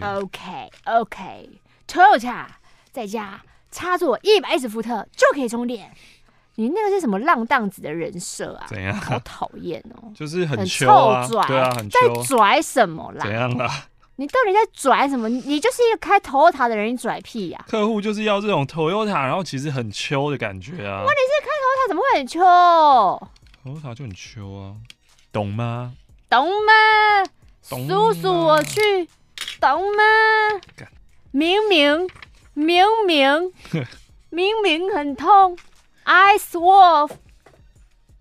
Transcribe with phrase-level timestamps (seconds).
[0.00, 2.44] OK OK，Toyota
[2.92, 5.90] 在家插座一百一十伏特就可以充电。
[6.56, 8.66] 你那个是什么浪荡子的人设啊？
[8.68, 8.94] 怎样？
[8.94, 10.12] 好讨厌哦！
[10.14, 10.86] 就是很、臭
[11.28, 13.24] 拽，对啊，很在拽什么啦？
[13.24, 13.68] 怎样啦？
[14.16, 15.28] 你到底在拽什么？
[15.28, 17.68] 你就是一个开 Toyota 的人，你拽屁呀、啊？
[17.68, 21.02] 客户就是要这种 Toyota，然后其实很秋的感觉啊。
[21.02, 22.40] 问题是开 Toyota 怎么会很秋
[23.64, 24.76] ？Toyota 就很秋啊，
[25.34, 25.92] 懂吗？
[26.30, 26.72] 懂吗？
[27.68, 27.88] 懂吗？
[27.88, 28.80] 叔叔，我去，
[29.60, 30.02] 懂吗？
[31.32, 32.08] 明明
[32.54, 33.52] 明明
[34.30, 35.58] 明明很痛。
[36.04, 37.10] Ice Wolf，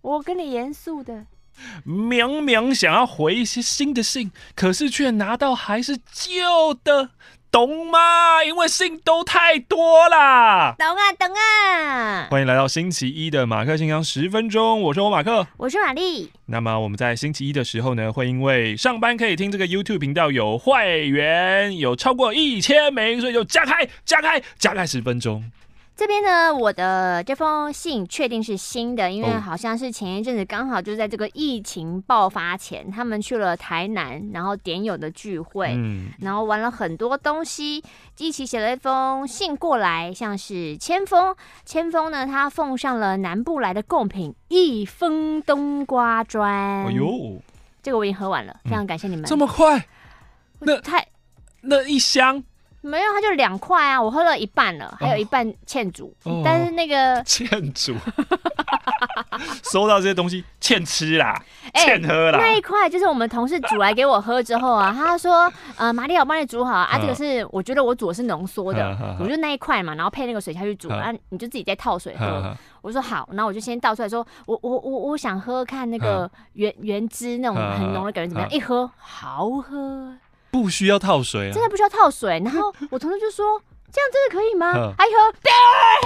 [0.01, 1.27] 我跟你严肃的。
[1.83, 7.11] 明明想要回一些新的信，可是却拿到还是旧的，
[7.53, 8.43] 懂吗？
[8.43, 10.73] 因为信都太多啦。
[10.75, 12.27] 懂啊，懂啊。
[12.31, 16.31] 欢迎来到星期一的马克信箱十分钟，我是欧马克，我是玛丽。
[16.47, 25.43] 那么我们在星期一的时候呢，会因为上班可以听这个 YouTube 频道有会员有超过一千名，所以就加开加开加开十分钟。
[26.03, 37.81] 这边呢，我的这封信确定是新的，因为好像是前一阵子刚好就在这个疫情爆发前，他们去了台南，然后点友的聚会，嗯，然后玩了很多东西，
[38.17, 46.85] 一起写了一封信过来，像是千峰，千峰呢，他奉上了南部来的贡品一封冬瓜砖。
[46.85, 47.41] 哎呦，
[47.81, 49.23] 这个我已经喝完了，非常感谢你们。
[49.23, 49.87] 这么快？
[50.59, 51.07] 那太
[51.61, 52.43] 那一箱。
[52.83, 54.01] 没有，它就两块啊！
[54.01, 56.13] 我喝了一半了，还有一半欠煮。
[56.25, 57.95] 哦、但是那个欠煮，
[59.71, 61.41] 收到这些东西欠吃啦，
[61.73, 62.39] 欸、 欠喝啦。
[62.39, 66.83] 那一块就是我们同事煮来给我喝之后啊，他说：“呃，玛丽，我帮你煮好啊。
[66.91, 72.53] 啊”这个是我觉得我煮的是浓缩的，我就那一块嘛，然后配那个水下去煮，然后你就自己再套水喝。
[72.81, 78.51] 我说好，然后我就先倒出来说，我我我我想喝看那个原原汁那种很浓的感觉怎么样？
[78.51, 80.13] 一喝好喝。
[80.53, 81.51] 不需要套水啊！
[81.51, 82.39] 真的不需要套水。
[82.45, 83.59] 然后 我同事就说
[83.91, 85.51] ：“这样真的可以吗？”还喝，对，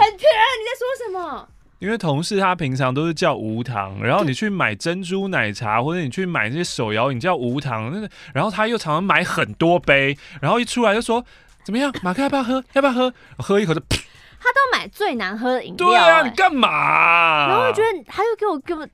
[0.02, 0.22] 很甜。
[0.22, 1.50] 你在说什么？
[1.80, 11.24] 因为同事他平常都是叫无糖，然后你去买珍珠奶茶或者你去买那些手摇饮叫无糖，那个，然后他又常常买很多杯，然后一出来就说
[11.64, 12.64] ：“怎么样，马克要不要喝？
[12.74, 13.82] 要不要喝？”喝一口就，
[14.40, 15.88] 他都买最难喝的饮料。
[15.88, 17.48] 对啊，你干嘛？
[17.50, 18.90] 然后我觉得他又给我给我给我。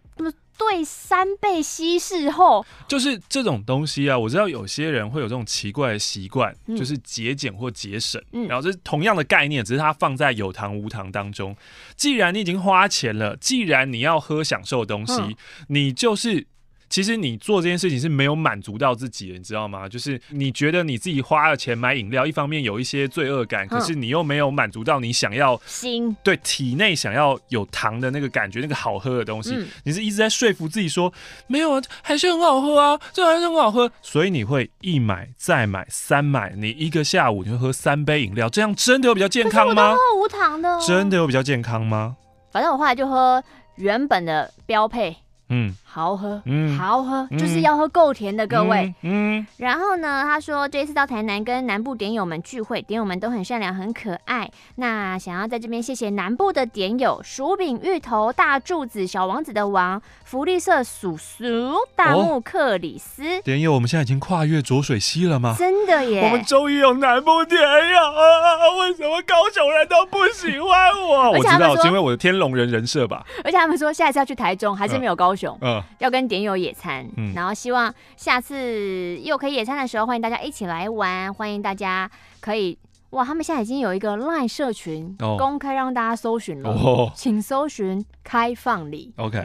[0.58, 4.18] 对，三倍稀释后，就是这种东西啊。
[4.18, 8.22] 我知道有些人会有这种奇怪的习惯，嗯、就是节俭或节省。
[8.32, 11.56] 嗯、然后这是同样的概念，只是它放在有糖无糖当中。
[11.96, 15.36] 既然你已经花钱了，既然你要喝享受的东西，嗯、
[15.68, 16.48] 你就是。
[16.94, 19.90] 其实你做这件事情是没有满足到自己的，你知道吗？
[19.90, 31.12] 就是你觉得你自己花了钱买饮料，一方面有一些罪恶感，可是你又没有满足到你想要心对体内想要有糖的那个感觉，那个好喝的东西，你是一直在说服自己说
[31.48, 39.96] 没有啊，还是很好喝啊，这还是很好喝，所以你会一买再买三买，你一个下午你会喝三杯饮料，这样真的有比较健康吗？
[39.96, 42.16] 喝无糖的，真的有比较健康吗？
[42.52, 43.44] 反正我后来就喝
[43.78, 45.18] 原本的标配。
[45.50, 48.92] 嗯，好喝，嗯，好喝，嗯、就是要喝够甜的各位。
[49.04, 54.50] 嗯，嗯然后呢，他说这一次到台南跟南部点友们聚会，点友们都很善良，很可爱。
[54.78, 63.38] 那想要在这边谢谢南部的点友，薯饼、芋头、大柱子、小王子的王、福利社叔叔、大木克里斯。
[63.38, 65.56] 哦、点友，我们现在已经跨越浊水溪了吗？
[65.60, 66.24] 真的耶！
[66.26, 68.80] 我们终于有南部点友啊！
[68.80, 71.32] 为什么高雄人都不喜欢我？
[71.34, 73.24] 我知道是因为我的天龙人人设吧。
[73.44, 75.56] 而且他们说下一次要去台中，还是没有高雄。
[75.62, 82.78] 嗯，要跟点友野餐，嗯，然后希望下次又可以野餐的时候，欢迎大家一起来玩，欢迎大家可以
[83.12, 89.14] 哇，他们现在已经有一个 LINE 社群，哦、公开让大家搜寻了，哦、请搜寻开放礼。
[89.18, 89.40] OK，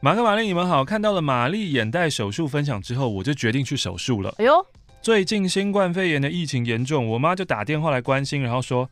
[0.00, 4.34] 马克玛丽，你们好，看到了玛丽眼袋手术分享之后，我就决定去手术了。
[4.38, 4.66] 哎呦，
[5.00, 8.88] 最近新冠肺炎的疫情严重，我妈就打电话来关心，然后说。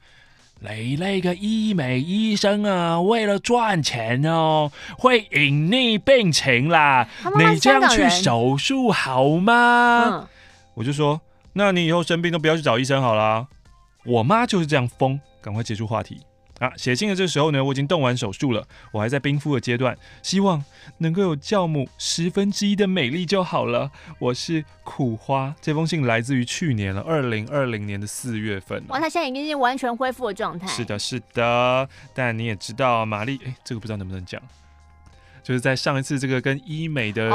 [0.71, 7.09] 你那个医美医生啊，为了赚钱哦，会隐匿病情啦。
[7.37, 10.05] 你这样去手术好吗？
[10.05, 10.29] 嗯、
[10.75, 11.21] 我就说，
[11.55, 13.49] 那你以后生病都不要去找医生好了。
[14.05, 16.21] 我妈就是这样疯，赶快结束话题。
[16.63, 20.65] 啊，写信的这时候呢，我已经动完手术了，我还在冰敷的阶段，希望
[20.99, 23.91] 能够有酵母十分之一的美丽就好了。
[24.21, 28.81] 我是苦花，这封信来自于去年了，二零二零年的四月份。
[28.87, 30.69] 哇，他现在已经是完全恢复的状态。
[30.69, 31.89] 是的，是的。
[32.15, 34.41] 但你也知道，玛丽，哎，这个不知道能不能讲，
[35.43, 37.31] 就是在上一次这个跟医美的医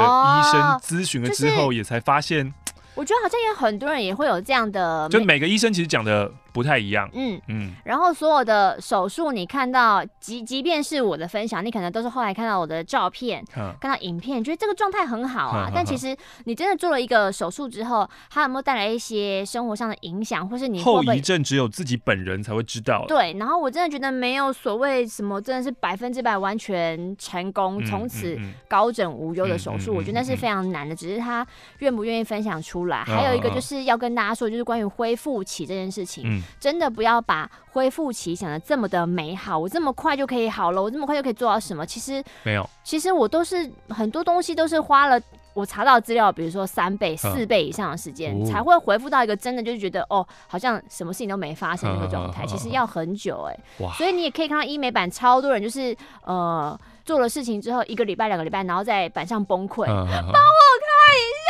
[0.50, 2.54] 生咨询了之后，也才发现。
[2.94, 7.08] 我觉得好像有很多人也会有这样的，就每个医生其实讲的不太一样。
[7.12, 7.74] 嗯嗯。
[7.84, 15.66] 然后所有的手术，你看到，即即便是我的分享，你可能都是后来看到我的照片，嗯、看到影片，觉得这个状态很好啊。
[15.68, 23.04] 嗯、但其实你真的做了一个手术之后，它有没有带来一些生活上的影响，或是你后遗症，只有自己本人才会知道。
[23.08, 23.32] 对。
[23.38, 30.94] 然后我真的觉得没有所谓什么，真的是百分之百完全成功，从、嗯、此高枕无忧的手术，我觉得那是非常难的。
[30.94, 31.46] 只是他
[31.78, 33.04] 愿不愿意分享出来。
[33.04, 39.58] 还有一个就是要跟大家说，就是关于恢复期这件事情，嗯、真的不要把恢复期想得这么的美好。
[39.58, 41.84] 我这么快就可以好了，我这么快就可以做到什么？
[41.86, 42.68] 其实没有。
[42.82, 45.20] 其实我都是很多东西都是花了
[45.54, 52.46] 我查到资料，比如说三倍、四倍以上的时间，才会恢复到一个真的就是觉得哦，好像什么事情都没发生的一个状态。
[52.48, 53.92] 其实要很久哎、欸。
[53.96, 61.48] 所以你也可以看到医美版超多人就是呃做了事情之后一个礼拜、两个礼拜，然后在板上崩溃，帮我看一下。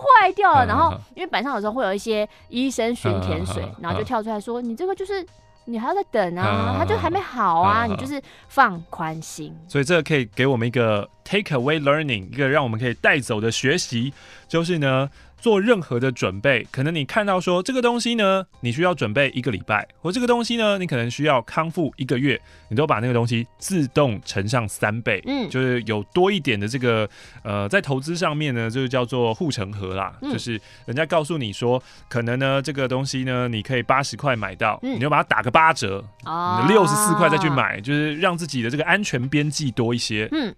[0.05, 0.67] 坏掉了？
[0.67, 5.27] 然后因为板上有时候会有一些医生巡甜水，然后就跳出来说：“你这个就是
[5.65, 14.13] 你还要再等啊，他就还没好啊，你就是放宽心。”所以这个可以给我们一个 take away learning，一个让我们可以带走的学习，
[14.47, 15.11] 就是呢。
[15.45, 27.07] 做任何的准备，可能你看到说这个东西呢，你需要准备一个礼拜，或这个东西呢，你可能需要康复一个月，你都把那个东西自动乘上三倍，嗯，就是有多一点的这个
[27.43, 40.55] 呃，在投资上面呢，就是叫做护城河啦，嗯、就是人家告诉你说，可能呢这个东西呢，你可以八十块买到，嗯、你就把它打个八折，哦，你六十四块再去买，就是让自己的这个安全边际多一些，嗯。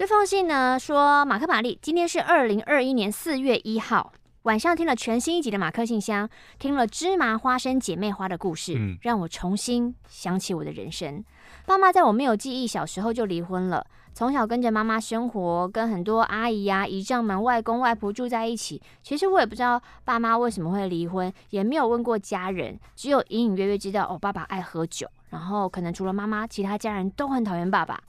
[0.00, 4.14] 这封信呢说，马克玛丽，今天是二零二一年四月一号
[4.44, 6.26] 晚上，听了全新一集的马克信箱，
[6.58, 11.22] 听了芝麻花生姐妹花的故事，嗯，让我重新想起我的人生。
[11.66, 18.80] 爸妈在我没有记忆小时候就离婚了，从小跟着妈妈生活，跟很多阿姨呀、姨丈们、外公外婆住在一起。
[19.02, 28.00] 其实我也不知道爸妈为什么会离婚，也没有问过家人，只有隐隐约约知道哦，爸爸爱喝酒，然后可能除了妈妈，其他家人都很讨厌爸爸。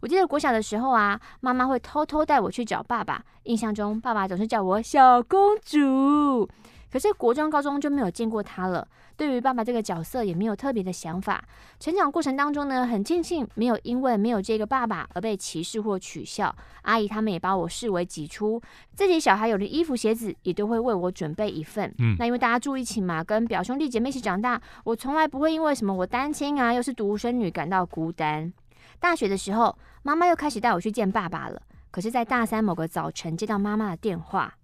[0.00, 3.22] 我记得国小的时候啊，妈妈会偷偷带我去找爸爸。
[3.44, 6.48] 印象中，爸爸总是叫我小公主。
[6.90, 8.86] 可是国中、高中就没有见过他了。
[9.16, 11.42] 对于爸爸这个角色，也没有特别的想法。
[11.80, 16.54] 成长过程当中呢，很庆幸没有因为没有这个爸爸而被歧视或取笑。
[16.82, 18.60] 阿姨他们也把我视为己出，
[18.94, 21.92] 自己小孩有的衣服、鞋子也都会为我准备一份。
[21.98, 28.52] 嗯，那因为大家住一起嘛，跟表兄弟姐妹一起长大，我从来不会因为什么我单亲啊，又是独生女感到孤单。
[28.98, 31.60] 大学的时候，妈妈又开始带我去见爸爸了。
[31.90, 34.54] 可是，在大三某个早晨接到妈妈的电话：“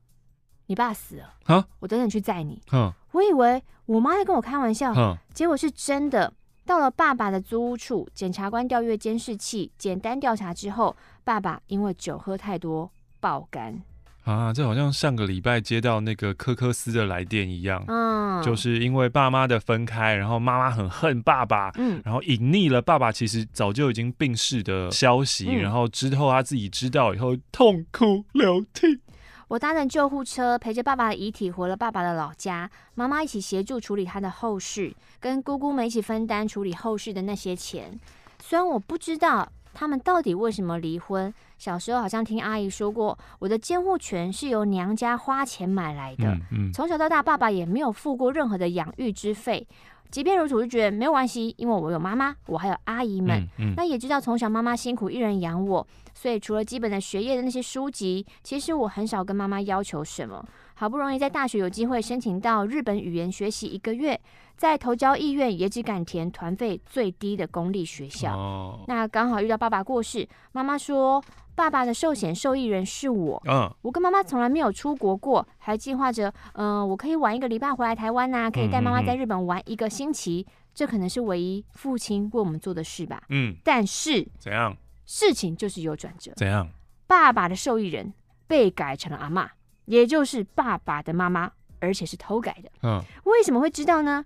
[0.66, 1.66] 你爸死了。”啊！
[1.80, 2.60] 我等等去载你。
[2.72, 4.92] 嗯，我以为我妈在跟我开玩笑，
[5.32, 6.32] 结果是真的。
[6.64, 13.82] 到了爸爸的租屋处，检察官调阅监视器，简单调查之后，爸爸因为酒喝太多爆肝。
[14.24, 29.00] 啊，这好像上个礼拜接到那个科科斯的来电一样，嗯，就是因为爸妈的分开，然后妈妈很恨爸爸，嗯，然后隐匿了爸爸其实早就已经病逝的消息，嗯，然后之后他自己知道以后痛哭流涕。
[29.48, 37.98] 我搭乘救护车陪着爸爸的遗体回了爸爸的老家，妈妈一起协助处理他的后事，跟姑姑们一起分担处理后事的那些钱。
[38.40, 39.50] 虽然我不知道。
[39.72, 41.32] 他们到底为什么离婚？
[41.58, 46.26] 小时候好像听阿姨说过，我的监护权是由娘家花钱买来的。
[46.26, 49.66] 嗯嗯，从小到大，爸爸也没有付过任何的养育之费。
[50.10, 53.40] 即便如此，我就觉得没有关系，因为我有妈妈，我还有阿姨们。
[53.58, 60.44] 嗯嗯，那也知道从小妈妈辛苦一人养我，所以除了基本的学业的那些书籍，其实我很少跟妈妈要求什么。
[60.74, 64.20] 好不容易在大学有机会申请到日本语言学习一个月，
[64.62, 68.32] 在投交意愿也只敢填团费最低的公立学校。
[68.36, 71.20] 哦、那刚好遇到爸爸过世，妈妈说
[71.56, 73.42] 爸爸的寿险受益人是我。
[73.48, 80.46] 嗯，我跟妈妈从来没有出国过，还计划着，嗯、呃，我可以晚一个礼拜回来台湾呐、啊，可以带妈妈在日本玩一个星期。
[80.46, 83.20] 嗯嗯嗯，这可能是唯一父亲为我们做的事吧。
[83.30, 84.76] 嗯，但是怎样？
[85.04, 86.30] 事情就是有转折。
[86.36, 86.68] 怎样？
[87.08, 88.14] 爸爸的受益人
[88.46, 89.50] 被改成了阿妈。
[89.86, 91.50] 也就是爸爸的妈妈，
[91.80, 92.70] 而且是偷改的。
[92.84, 94.24] 嗯，为什么会知道呢？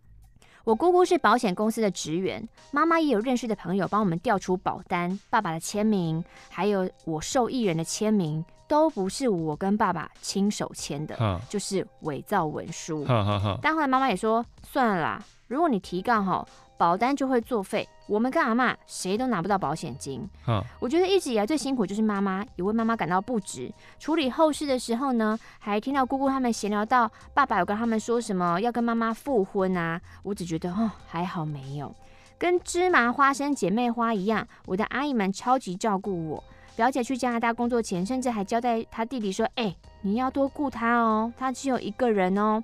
[0.66, 2.42] 我姑姑是保险公司的职员，
[2.72, 13.04] 妈妈也有认识的朋友帮我们调出保单，爸爸的签名，还有我受益人的签名，都不是我跟爸爸亲手签的，嗯，就是伪造文书。
[13.08, 16.44] 嗯嗯嗯，但后来妈妈也说，算了啦，如果你提告哈。
[16.76, 20.28] 保单就会作废，我们跟阿妈谁都拿不到保险金。
[20.46, 23.72] 嗯，我觉得一直以来最辛苦就是妈妈，也为妈妈感到不值。
[23.98, 31.94] 处理后事的时候呢，还听到姑姑他们闲聊到爸爸有跟他们说什么要跟妈妈复婚啊，我只觉得哦还好没有。
[32.38, 36.44] 跟芝麻花生姐妹花一样，我的阿姨们超级照顾我。
[36.76, 42.62] 表姐去加拿大工作前，甚至还交代她弟弟说：“哎、欸，你要多顾她哦，她只有一个人哦。”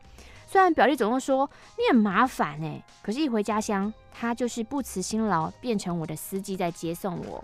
[0.52, 7.42] 虽然表弟总是说你很麻烦哎，可是一回家乡，他就是不辞辛劳，变成我的司机在接送我。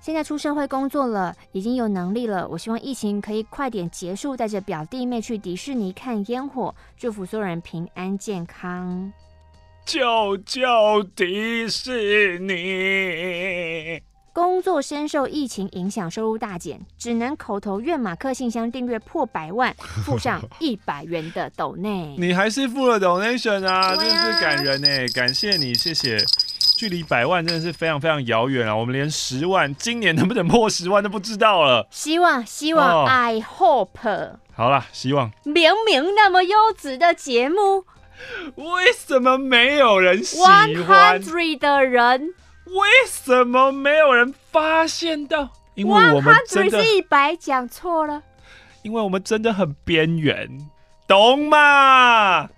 [0.00, 2.48] 现在出社会工作了，已经有能力了。
[2.48, 9.12] 我希望疫情可以快点结束，带着表弟妹去迪士尼看烟火，祝福所有人平安健康。
[9.84, 14.01] 救救迪士尼！
[14.32, 19.74] 工作深受疫情影响，收入大减，只能口头愿马克信箱订阅破百万，
[20.04, 22.14] 付上一百元的抖内。
[22.18, 26.18] 你还是付了 donation 啊，真的是感人哎，感谢你，谢谢。
[26.78, 31.86] 距离百万真的是非常非常遥远啊，我们连十万，今年能不能破十万都不知道了。
[31.90, 34.38] 希望，希望、oh.，I hope。
[34.54, 35.30] 好啦，希望。
[35.44, 37.84] 明明那么优质的节目，
[38.56, 42.34] 为什么没有人喜欢？One hundred 的人。
[42.64, 45.50] 为什么没有人发现到？
[45.74, 48.22] 因为我们真的一百讲错了，
[48.82, 50.48] 因为我们真的很边缘，
[51.06, 52.48] 懂吗？